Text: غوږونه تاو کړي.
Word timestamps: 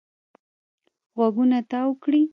غوږونه 1.15 1.59
تاو 1.69 1.89
کړي. 2.03 2.21